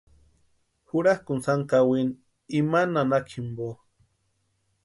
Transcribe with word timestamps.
Jurakʼuni 0.87 1.43
sani 1.45 1.63
kawini 1.71 2.15
imani 2.59 2.91
nanaka 2.93 3.27
jimpo. 3.29 3.67